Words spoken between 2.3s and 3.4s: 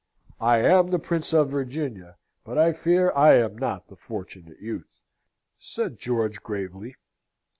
but I fear I